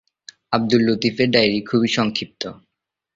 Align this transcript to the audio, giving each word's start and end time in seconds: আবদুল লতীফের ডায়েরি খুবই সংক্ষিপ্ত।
আবদুল 0.51 0.81
লতীফের 0.87 1.29
ডায়েরি 1.31 1.59
খুবই 1.61 1.89
সংক্ষিপ্ত। 1.97 2.43